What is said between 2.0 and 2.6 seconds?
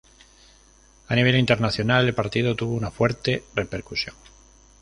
el partido